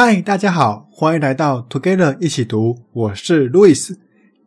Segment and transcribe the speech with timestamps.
[0.00, 3.96] 嗨，大家好，欢迎来到 Together 一起读，我是 Louis。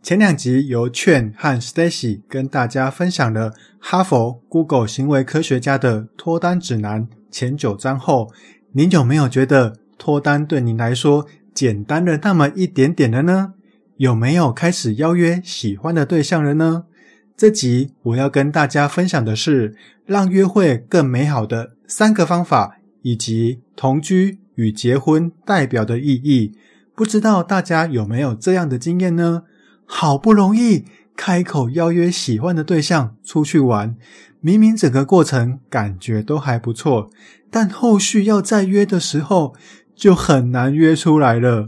[0.01, 8.31] 前两集由 Chen 和 Stacy 跟大家分享了哈佛、Google 行为科学家的脱单指南前九章后，
[8.71, 13.55] 您有没有觉得脱单对您来说简单了那么一点点了呢？
[13.97, 16.85] 有没有开始邀约喜欢的对象了呢？
[17.35, 19.75] 这集我要跟大家分享的是
[20.05, 24.37] 让约会更美好的三个方法，以及同居。
[24.61, 26.51] 与结婚代表的意义，
[26.93, 29.41] 不知道大家有没有这样的经验呢？
[29.85, 30.85] 好不容易
[31.17, 33.95] 开口邀约喜欢的对象出去玩，
[34.39, 37.09] 明明整个过程感觉都还不错，
[37.49, 39.55] 但后续要再约的时候
[39.95, 41.67] 就很难约出来了。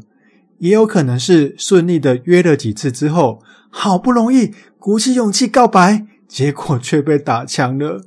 [0.59, 8.05] 也有可能是顺利的约了几次之后，好不容易鼓起勇气告白，结果却被打枪了，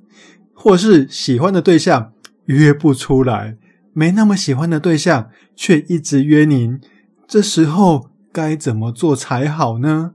[0.54, 2.12] 或是喜欢的对象
[2.44, 3.56] 约不出来。
[3.98, 6.78] 没那么喜欢的对象，却一直约您，
[7.26, 10.12] 这时候该怎么做才好呢？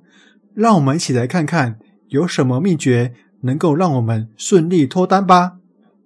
[0.53, 1.79] 让我们一起来看看
[2.09, 5.53] 有什么秘诀能够让我们顺利脱单吧。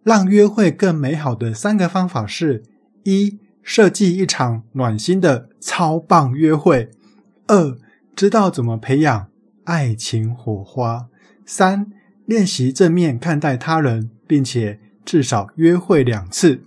[0.03, 2.63] 让约会更美好的三个方法是：
[3.03, 6.87] 一、设计一场暖心的超棒约会；
[7.47, 7.77] 二、
[8.15, 9.27] 知道怎么培养
[9.65, 11.09] 爱情火花；
[11.45, 11.87] 三、
[12.25, 16.61] 练习正面看待他人，并且至少约会两次。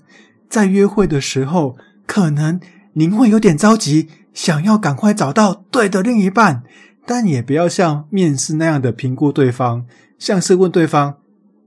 [0.48, 2.60] 在约会的时候，可能
[2.94, 6.62] 您会有点着急，想要赶快找到对的另一半，
[7.06, 9.84] 但也不要像面试那样的评估对方，
[10.18, 11.18] 像是问对方：“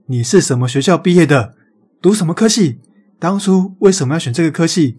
[0.06, 1.54] 你是什么学校毕业的？
[2.00, 2.80] 读什么科系？
[3.18, 4.96] 当初为什么要选这个科系？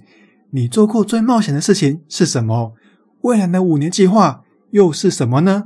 [0.52, 2.73] 你做过最冒险的事情是什么？
[3.22, 5.66] 未来的五年计划又是什么呢？”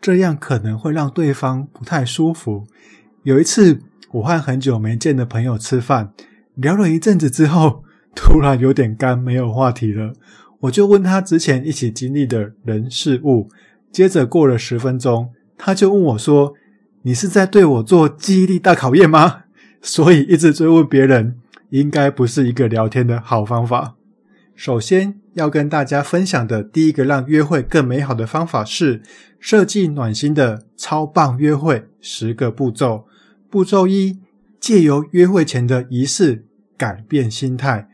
[0.00, 2.66] 这样可能会让对方不太舒服。
[3.22, 6.14] 有一次，我和很久没见的朋友吃饭。
[6.54, 7.84] 聊了一阵子之后，
[8.14, 10.12] 突然有点干，没有话题了。
[10.60, 13.48] 我就问他之前一起经历的人事物。
[13.90, 16.54] 接着过了十分钟，他就问我说
[17.02, 19.44] ：“你是在对我做记忆力大考验吗？”
[19.82, 21.36] 所以一直追问别人，
[21.70, 23.96] 应该不是一个聊天的好方法。
[24.54, 29.02] 首先要跟大家分享的第一个让约会更美好的方法是
[29.40, 33.06] 设计暖心的超棒约会十个步骤。
[33.48, 34.19] 步骤一：
[34.60, 36.44] 借由约会前的仪式。
[36.76, 37.90] 改变心态，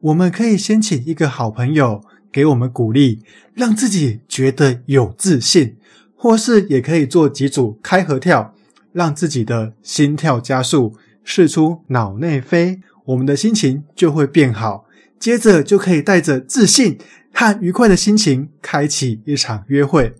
[0.00, 3.22] 我们可以先请一个好朋友给我们鼓励，
[3.52, 5.74] 让自己觉得有自信；
[6.16, 8.54] 或是也可以做几组开合跳，
[8.94, 14.86] 让自己的心跳加速，试出脑内飞，我们的心情就会变好。
[15.18, 16.96] 接着就可以带着自信
[17.34, 20.14] 和愉快的心情，开启一场约会。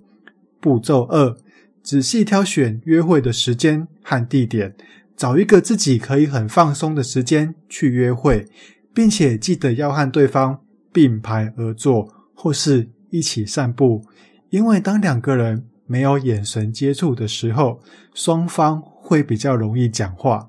[0.60, 1.34] 步骤二：
[1.82, 4.74] 仔细挑选约会的时间和地点。
[5.20, 8.46] 找一个自己可以很放松的时间去约会，
[8.94, 10.58] 并且记得要和对方
[10.94, 14.02] 并排而坐，或是一起散步。
[14.48, 17.82] 因为当两个人没有眼神接触的时候，
[18.14, 20.48] 双方会比较容易讲话。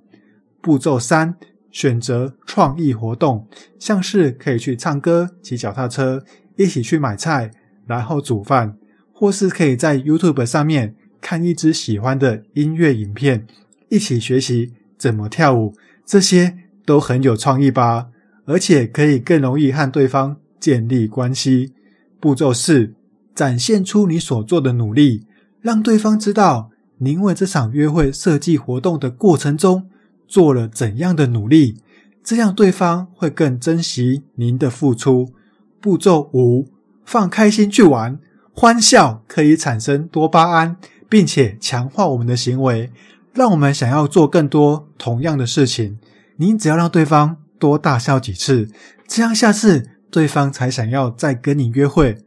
[0.62, 1.36] 步骤三：
[1.70, 3.46] 选择创意活动，
[3.78, 6.24] 像是可以去唱歌、骑脚踏车、
[6.56, 7.52] 一起去买菜，
[7.86, 8.78] 然后煮饭，
[9.12, 13.46] 或是可以在 YouTube 上面看一支喜欢的音乐影片。
[13.92, 15.76] 一起学习怎么跳舞，
[16.06, 18.08] 这些都很有创意吧？
[18.46, 21.74] 而且可以更容易和对方建立关系。
[22.18, 22.94] 步骤四：
[23.36, 25.26] 展现出你所做的努力，
[25.60, 29.90] 让对方知道您为这场约会设计活动的过程中
[30.26, 31.76] 做了怎样的努力，
[32.24, 35.34] 这样对方会更珍惜您的付出。
[35.82, 36.70] 步骤五：
[37.04, 38.18] 放开心去玩，
[38.54, 40.78] 欢笑可以产生多巴胺，
[41.10, 42.90] 并且强化我们的行为。
[43.34, 45.98] 让我们想要做更多同样的事情，
[46.38, 48.70] 您只要让对方多大笑几次，
[49.08, 52.18] 这样下次对方才想要再跟你约会。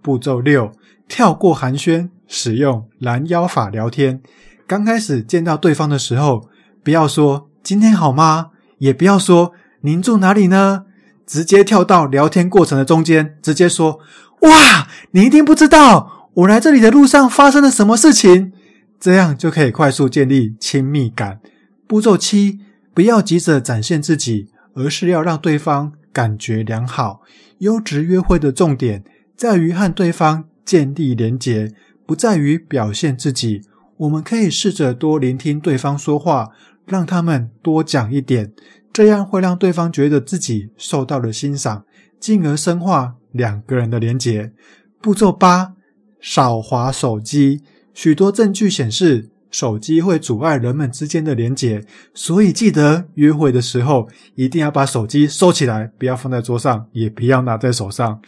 [0.00, 0.72] 步骤六：
[1.06, 4.22] 跳过寒暄，使用拦腰法聊天。
[4.66, 6.48] 刚开始见到对方的时候，
[6.82, 9.52] 不要说“今天好吗”，也不要说
[9.82, 10.86] “您住哪里呢”，
[11.26, 13.98] 直接跳到聊天过程的中间，直接说
[14.42, 18.52] ：“哇，你一定不知道我来这里的路上发生了什么事情。”
[18.98, 21.40] 这样就可以快速建立亲密感。
[21.86, 22.58] 步骤七，
[22.94, 27.22] 不要急着展现自己，而是要让对方感觉良好。
[27.58, 29.04] 优质约会的重点
[29.36, 31.72] 在于和对方建立连结，
[32.04, 33.62] 不在于表现自己。
[33.98, 36.50] 我们可以试着多聆听对方说话，
[36.84, 38.52] 让他们多讲一点，
[38.92, 41.84] 这样会让对方觉得自己受到了欣赏，
[42.18, 44.52] 进而深化两个人的连结。
[45.00, 45.74] 步骤八，
[46.20, 47.62] 少滑手机。
[47.96, 51.82] 许多证据显示，手机会阻碍人们之间的连结，
[52.12, 58.20] 所以记得约会的时候一定要把手机收起来，不要放在桌上，也不要拿在手上。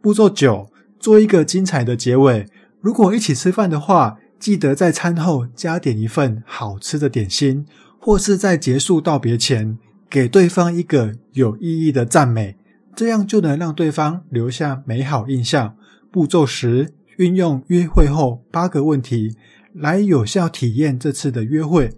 [0.00, 0.70] 步骤九，
[1.00, 2.46] 做一个精彩的结尾。
[2.80, 7.66] 如果一起吃饭的话，记得在餐后加点一份好吃的点心，
[7.98, 9.76] 或是在结束道别前，
[10.08, 12.56] 给对方一个有意义的赞美，
[12.94, 15.74] 这样就能让对方留下美好印象。
[16.12, 19.36] 步骤十，运用约会后八个问题
[19.72, 21.92] 来有效体验这次的约会。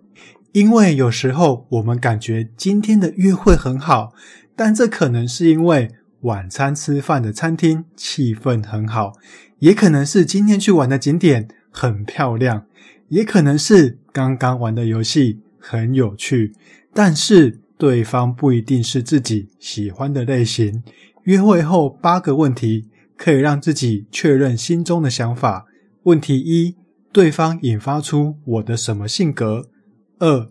[0.52, 4.14] 因为有时候我们感觉今天的约会很好，
[4.56, 5.90] 但这可能是因为
[6.22, 9.12] 晚餐吃饭的餐厅气氛很好，
[9.58, 12.64] 也可能是今天去玩的景点很漂亮，
[13.08, 16.54] 也可能是刚刚玩的游戏很有趣，
[16.94, 20.82] 但是对方不一定是自己喜欢的类型。
[21.24, 22.88] 约会后八个问题
[23.18, 25.66] 可以让自己确认心中的想法。
[26.04, 26.76] 问题一：
[27.12, 29.68] 对方引发出我的什么性格？
[30.18, 30.48] 二：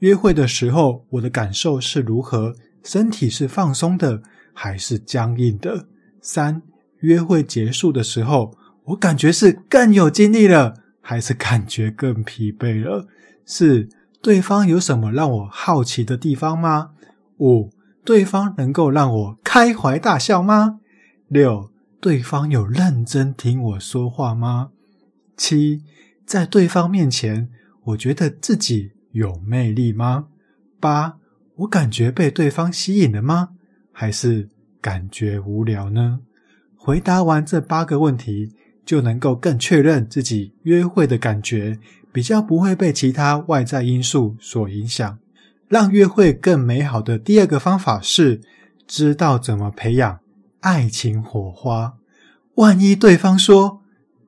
[0.00, 2.54] 约会的时候我的感受是如何？
[2.82, 4.22] 身体是放松的
[4.52, 5.86] 还是僵硬的？
[6.20, 6.62] 三：
[7.00, 8.54] 约会结束的时候，
[8.86, 13.06] 我感觉是更有精力了，还是感觉更疲惫了？
[13.44, 13.88] 四，
[14.20, 16.90] 对方有什么让我好奇的地方吗？
[17.38, 17.70] 五，
[18.04, 20.80] 对方能够让我开怀大笑吗？
[21.28, 24.70] 六，对方有认真听我说话吗？
[25.36, 25.82] 七，
[26.24, 27.48] 在对方面前，
[27.86, 30.28] 我觉得自己有魅力吗？
[30.78, 31.16] 八，
[31.56, 33.48] 我感觉被对方吸引了吗？
[33.90, 34.48] 还是
[34.80, 36.20] 感觉无聊呢？
[36.76, 38.52] 回答完这八个问题，
[38.86, 41.80] 就能够更确认自己约会的感觉，
[42.12, 45.18] 比较不会被其他外在因素所影响。
[45.66, 48.40] 让约会更美好的第二个方法是，
[48.86, 50.20] 知道怎么培养
[50.60, 51.94] 爱情火花。
[52.54, 53.82] 万一对方说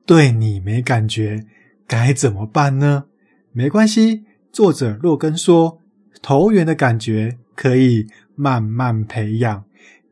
[0.05, 1.45] 对你没感觉，
[1.87, 3.05] 该怎么办呢？
[3.51, 5.79] 没关系，作者洛根说，
[6.21, 9.63] 投缘的感觉可以慢慢培养。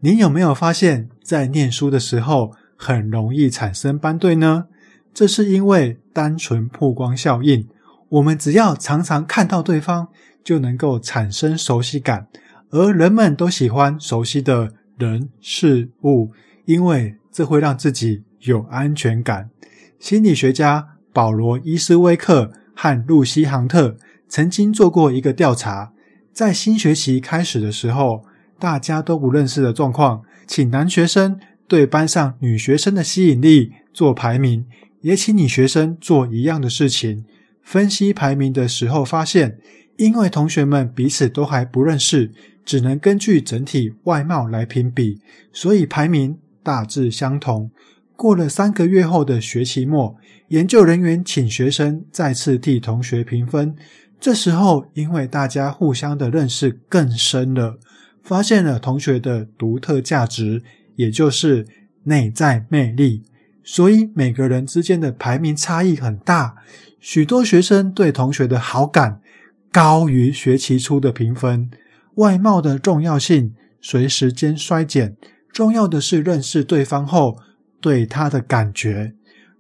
[0.01, 4.68] 你有没有发现，在念书的时候，很容易产生班对呢？
[5.13, 7.68] 这是因为单纯曝光效应。
[8.10, 10.07] 我们只要常常看到对方，
[10.44, 12.27] 就能够产生熟悉感，
[12.69, 16.31] 而人们都喜欢熟悉的人事物，
[16.66, 19.50] 因为这会让自己有安全感。
[19.98, 23.98] 心理学家保罗·伊斯威克和露西·杭特
[24.28, 25.94] 曾经做过一个调查，
[26.31, 28.24] 在新学期开始的时候，
[28.60, 31.40] 大家都不认识的状况，请男学生。
[31.68, 34.66] 对班上女学生的吸引力做排名，
[35.01, 37.25] 也请女学生做一样的事情。
[37.62, 39.60] 分析排名的时候发现，
[40.00, 42.31] 因为同学们彼此都还不认识，
[42.66, 45.19] 只能根据整体外貌来评比，
[45.54, 47.69] 所以排名大致相同。
[48.16, 50.16] 过了三个月后的学期末，
[50.48, 53.75] 研究人员请学生再次替同学评分。
[54.19, 57.78] 这时候，因为大家互相的认识更深了，
[58.24, 60.63] 发现了同学的独特价值。
[60.96, 61.66] 也就是
[62.04, 63.24] 内在魅力，
[63.63, 66.57] 所以每个人之间的排名差异很大。
[67.00, 69.22] 许多学生对同学的好感
[69.71, 71.69] 高于学期初的评分。
[72.16, 75.16] 外貌的重要性随时间衰减，
[75.51, 77.38] 重要的是认识对方后
[77.80, 79.13] 对他的感觉。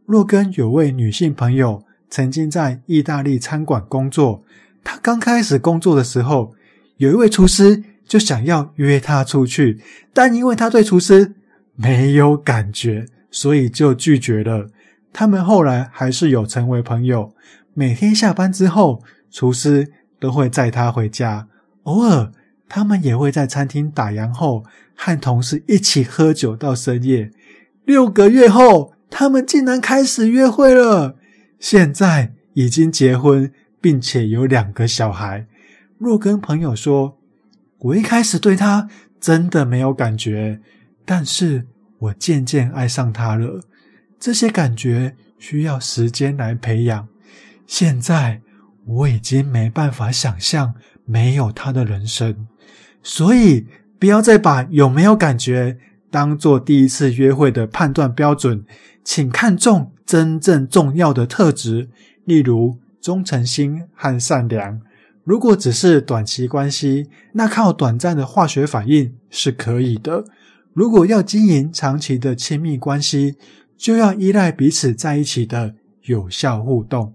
[0.05, 4.43] 洛根有位女性朋友曾经在意大利餐馆工作，
[4.83, 6.53] 她刚开始工作的时候，
[6.97, 7.83] 有一位厨师。
[8.09, 9.79] 就想要约他出去，
[10.15, 11.35] 但因为他对厨师
[11.75, 14.67] 没有感觉，所以就拒绝了。
[15.13, 17.35] 他们后来还是有成为朋友，
[17.75, 21.47] 每天下班之后，厨师都会载他回家。
[21.83, 22.31] 偶尔，
[22.67, 24.63] 他们也会在餐厅打烊后
[24.95, 27.31] 和同事一起喝酒到深夜。
[27.85, 31.15] 六个月后，他们竟然开始约会了，
[31.59, 35.47] 现在已经结婚，并且有两个小孩。
[35.97, 37.15] 若跟朋友说。
[37.81, 38.89] 我一开始对他
[39.21, 40.59] 真的没有感觉，
[41.05, 41.65] 但是
[41.97, 43.61] 我渐渐爱上他了。
[44.19, 47.07] 这些感觉需要时间来培养。
[47.65, 48.41] 现在
[48.89, 50.73] 我已经没办法想象
[51.05, 52.47] 没有他的人生，
[53.03, 53.67] 所以
[53.99, 55.77] 不要再把有没有感觉
[56.09, 58.65] 当做第一次约会的判断标准，
[59.03, 61.89] 请看重真正重要的特质，
[62.25, 64.81] 例如忠诚心和善良。
[65.23, 70.23] 如果只是短期关系，那靠短暂的化学反应是可以的。
[70.73, 73.35] 如果要经营长期的亲密关系，
[73.77, 77.13] 就要依赖彼此在一起的有效互动。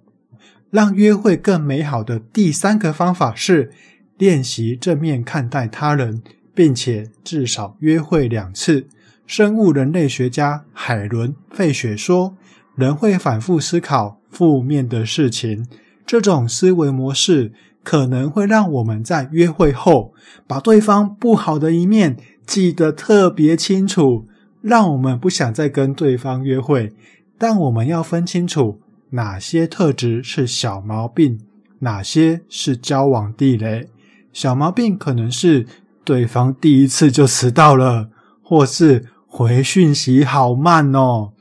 [0.75, 3.71] 让约会更美好的第三个方法是
[4.19, 6.21] 练习正面看待他人，
[6.53, 8.89] 并且至少约会两次。
[9.25, 12.37] 生物人类学家海伦·费雪说
[12.75, 15.65] ：“人会反复思考负面的事情。”
[16.05, 17.53] 这种思维模式
[17.85, 20.13] 可能会让我们在约会后
[20.49, 24.27] 把对方不好的一面记得特别清楚，
[24.61, 26.93] 让我们不想再跟对方约会。
[27.39, 28.81] 但我们要分清楚
[29.15, 31.39] 哪些特质是小毛病，
[31.79, 33.89] 哪些是交往地雷。
[34.33, 35.67] 小毛病可能是
[36.05, 38.11] 对方第一次就迟到了，
[38.43, 41.33] 或是回讯息好慢哦。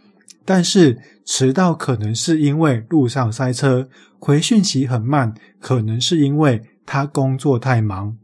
[0.45, 3.89] 但是迟到可能是因为路上塞车，
[4.19, 8.15] 回讯息很慢，可能是因为他工作太忙。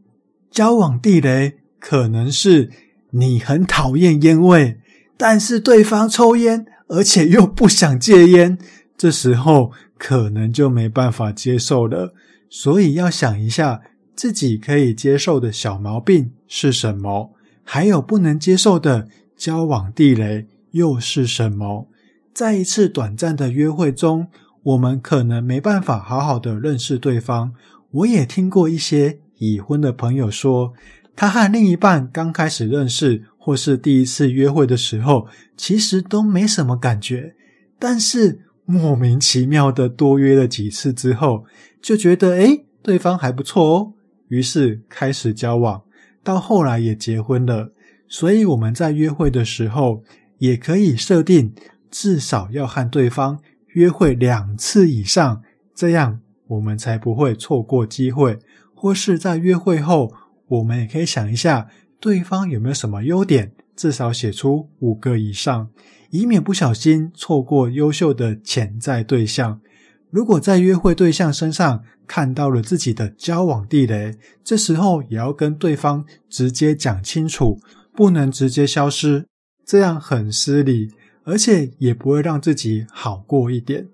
[0.52, 2.70] 交往地雷可能是
[3.12, 4.80] 你很讨厌烟味，
[5.18, 8.60] 但是对方抽烟，而且又不想戒烟，
[9.00, 12.14] 这时候可能就没办法接受了。
[12.52, 13.82] 所以要想一下。
[14.20, 17.34] 自己可以接受的小毛病是什么？
[17.64, 21.88] 还有不能接受的交往地雷又是什么？
[22.34, 24.28] 在一次短暂的约会中，
[24.62, 27.54] 我们可能没办法好好的认识对方。
[27.92, 30.74] 我也听过一些已婚的朋友说，
[31.16, 37.36] 他和另一半刚开始认识或是第一次约会的时候，其实都没什么感觉，
[37.80, 38.42] 但是
[38.72, 41.44] 莫名其妙的多约了几次之后，
[41.82, 43.94] 就觉得诶，对方还不错哦。
[44.28, 45.82] 于是开始交往，
[46.24, 47.74] 到后来也结婚了。
[48.08, 50.04] 所以我们在约会的时候，
[50.38, 51.52] 也可以设定
[51.90, 55.42] 至少要和对方约会两次以上，
[55.74, 58.38] 这样我们才不会错过机会。
[58.76, 60.14] 或是在约会后，
[60.48, 61.68] 我们也可以想一下
[62.00, 65.70] 对方有没有什么优点，至少写出五个以上，
[66.10, 69.62] 以免不小心错过优秀的潜在对象。
[70.10, 77.58] 如果在约会对象身上看到了自己的交往地雷，这时候也要跟对方直接讲清楚，
[77.96, 79.26] 不能直接消失，
[79.66, 80.90] 这样很失礼，
[81.24, 83.88] 而且也不会让自己好过一点。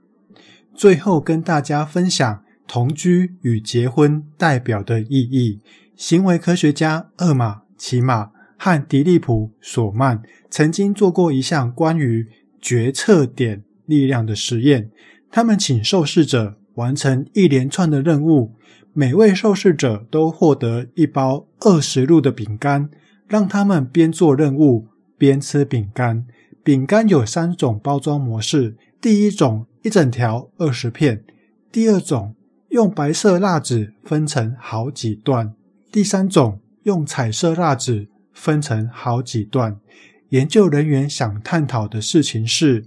[0.73, 5.61] 最后跟大家分享同居与结婚代表的意义。
[5.95, 12.27] 行为科学家厄玛·齐马和迪利普·索曼曾经做过一项关于
[12.61, 14.89] 决策点力量的实验。
[15.29, 18.53] 他们请受试者完成一连串的任务，
[18.93, 22.89] 每位受试者都获得一包二十路的饼干，
[23.27, 26.25] 让他们边做任务边吃饼干。
[26.63, 31.17] 饼干有三种包装模式：第一种一整条二十片；
[31.71, 32.33] 第二种
[32.69, 35.53] 用白色蜡纸分成好几段；
[35.91, 39.79] 第三种用彩色蜡纸分成好几段。
[40.29, 42.85] 研究人员想探讨的事情是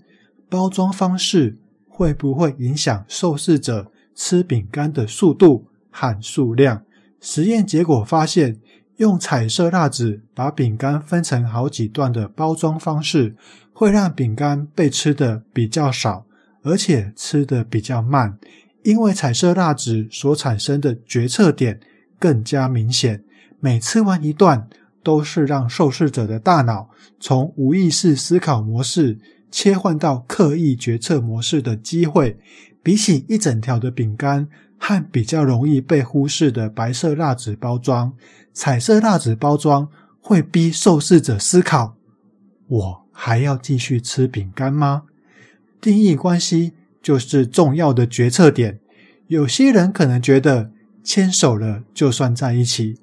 [0.49, 1.59] 包装方式。
[1.99, 6.85] 会不会影响受试者吃饼干的速度和数量？
[7.21, 8.61] 实验结果发现，
[8.99, 13.35] 用彩色蜡纸把饼干分成好几段的包装方式，
[13.73, 16.25] 会让饼干被吃的比较少，
[16.62, 18.38] 而且吃的比较慢。
[18.85, 21.81] 因为彩色蜡纸所产生的决策点
[22.21, 23.25] 更加明显，
[23.59, 24.69] 每吃完一段，
[25.08, 29.18] 都是让受试者的大脑从无意识思考模式。
[29.50, 32.36] 切换到刻意决策模式的机会，
[32.82, 34.46] 比起一整条的饼干
[34.76, 38.12] 和比较容易被忽视的白色蜡纸包装，
[38.52, 39.88] 彩色蜡纸包装
[40.20, 41.96] 会逼受试者思考：
[42.66, 45.04] 我还要继续吃饼干吗？
[45.80, 48.78] 定义关系就是重要的决策点。
[49.28, 50.70] 有些人可能觉得
[51.02, 52.98] 牵手了就算在一起，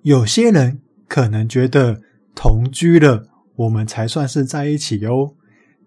[0.00, 0.80] 有些人
[1.12, 2.00] 可能觉得
[2.34, 3.26] 同居了
[3.56, 5.34] 我们才算是在一起哟。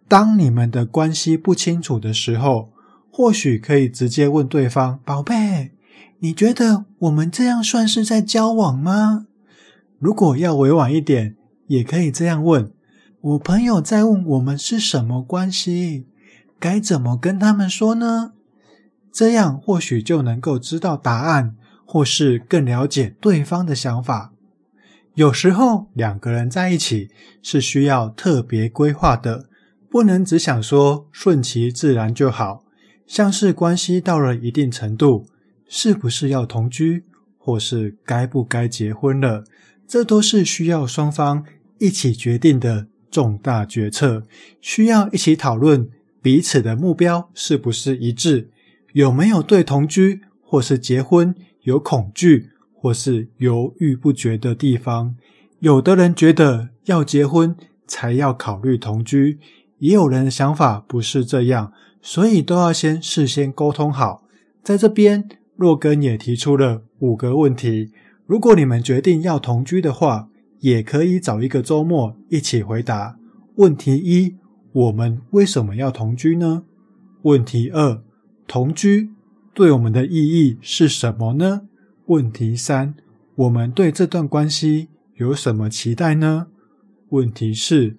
[0.07, 2.69] 当你们的关系不清楚的时候，
[3.11, 5.71] 或许可以直接问对方：“宝贝，
[6.19, 9.25] 你觉得我们这样算是在交往吗？”
[9.97, 12.71] 如果要委婉一点，也可以这样问
[13.21, 16.05] ：“我朋友在问我们是什么关系，
[16.59, 18.33] 该怎么跟他们说呢？”
[19.11, 24.33] 这样或许就能够知道答案，或是更了解对方的想法。
[25.15, 27.09] 有时候两个人在一起
[27.41, 29.49] 是需要特别规划的。
[29.89, 32.65] 不能只想说顺其自然就好，
[33.07, 35.25] 像是关系到了一定程度，
[35.69, 37.05] 是不是要同居，
[37.37, 39.45] 或是该不该结婚了，
[39.87, 41.45] 这都是需要双方
[41.79, 44.23] 一起决定的重大决策，
[44.59, 45.87] 需要一起讨论
[46.21, 48.49] 彼此的目标是不是一致，
[48.91, 52.49] 有没有对同居或是结婚有恐惧
[52.85, 55.15] 或是犹豫不决的地方。
[55.57, 57.55] 有的人觉得要结婚
[57.87, 59.39] 才要考虑同居。
[59.79, 64.21] 也有人想法不是这样，所以都要先事先沟通好。
[64.61, 67.91] 在这边，洛根也提出了五个问题。
[68.27, 73.17] 如果你们决定要同居的话，也可以找一个周末一起回答。
[73.55, 74.35] 问题一：
[74.71, 76.61] 我们为什么要同居呢？
[77.23, 78.03] 问题二：
[78.45, 79.09] 同居
[79.55, 81.63] 对我们的意义是什么呢？
[82.07, 82.93] 问题三，
[83.33, 86.47] 我们对这段关系有什么期待呢？
[87.09, 87.97] 问题四，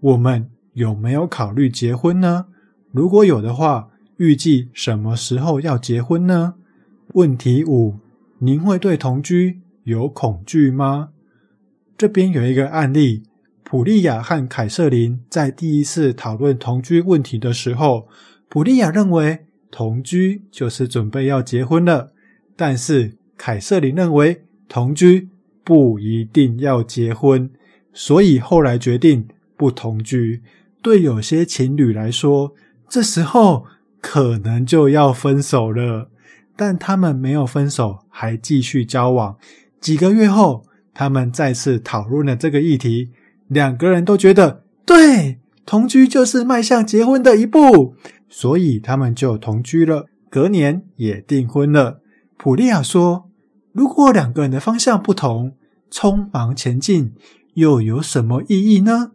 [0.00, 2.46] 我们有没有考虑结婚呢？
[2.92, 6.54] 如果有的话，预计什么时候要结婚呢？
[7.14, 7.94] 问题五，
[8.40, 11.10] 您会对同居有恐惧吗？
[11.96, 13.22] 这边有一个案例，
[13.64, 18.06] 普利亚和凯瑟琳在第一次讨论同居问题的时候，
[18.50, 22.12] 普利亚认为同居就是准备要结婚了，
[22.54, 25.28] 但是凯瑟琳认为同居
[25.62, 27.50] 不一定要结婚，
[27.92, 30.42] 所以后来决定不同居。
[30.82, 32.54] 对有些情侣来说，
[32.88, 33.66] 这时候
[34.00, 36.10] 可能就要分手了，
[36.54, 39.36] 但他们没有分手，还继续交往。
[39.80, 40.64] 几个月后，
[40.94, 43.10] 他们再次讨论了这个议题，
[43.48, 47.94] 两个人都觉得对，同居就是迈向结婚的一步，
[48.28, 50.06] 所以他们就同居了。
[50.30, 52.00] 隔年也订婚了。
[52.36, 53.25] 普利亚说
[53.76, 55.52] ：“如果两个人的方向不同，
[55.90, 57.12] 匆忙前进
[57.54, 59.12] 又有什么意义呢？”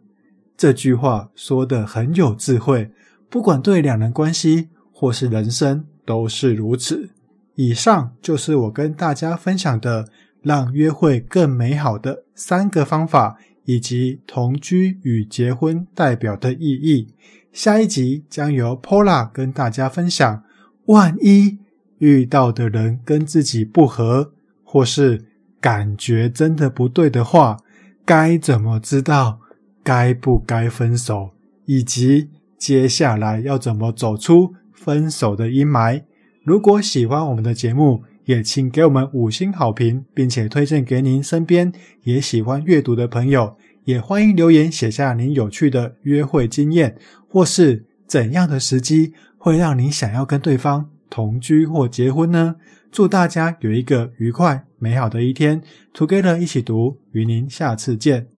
[0.56, 2.92] 这句话说得很有智慧，
[3.28, 7.10] 不管对两人关系或是人生都是如此。
[7.56, 10.08] 以上就是我跟大家分享的
[10.42, 17.08] 让约会更美好的三个方法，以及同居与结婚代表的意义。
[17.52, 20.44] 下一集将由 Pola 跟大家分享，
[20.86, 21.58] 万一
[21.98, 24.32] 遇到的人跟自己不合，
[24.72, 25.22] 或是
[25.60, 27.58] 感觉真的不对的话，
[28.06, 29.38] 该怎么知道
[29.84, 31.32] 该不该分手，
[31.66, 36.04] 以及接下来要怎么走出分手的阴霾。
[36.42, 41.70] 如果喜欢我们的节目，也请给我们五星好评，并且推荐给您身边
[42.04, 43.54] 也喜欢阅读的朋友。
[43.84, 46.96] 也欢迎留言写下您有趣的约会经验，
[47.28, 52.56] 或是怎样的时机会让你想要跟对方同居或结婚呢？
[52.92, 55.62] 祝大家有一个愉快美好的一天
[55.94, 58.28] ，Together 一起读，与您下次见。